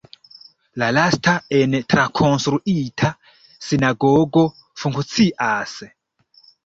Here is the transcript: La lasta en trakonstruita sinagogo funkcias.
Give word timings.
La 0.83 0.85
lasta 0.97 1.33
en 1.57 1.75
trakonstruita 1.93 3.11
sinagogo 3.67 4.47
funkcias. 4.85 5.77